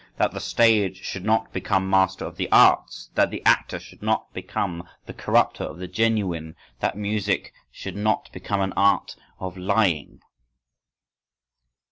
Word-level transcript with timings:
That 0.17 0.31
the 0.31 0.39
stage 0.39 1.03
should 1.03 1.23
not 1.25 1.53
become 1.53 1.87
master 1.87 2.25
of 2.25 2.35
the 2.35 2.51
arts. 2.51 3.11
That 3.13 3.29
the 3.29 3.45
actor 3.45 3.77
should 3.79 4.01
not 4.01 4.33
become 4.33 4.89
the 5.05 5.13
corrupter 5.13 5.63
of 5.63 5.77
the 5.77 5.87
genuine. 5.87 6.55
_That 6.81 6.95
music 6.95 7.53
should 7.69 7.95
not 7.95 8.31
become 8.31 8.61
an 8.61 8.73
art 8.73 9.15
of 9.39 9.55
lying. 9.57 10.19